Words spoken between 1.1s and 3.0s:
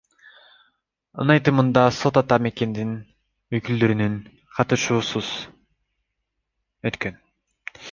Анын айтымында, сот Ата Мекендин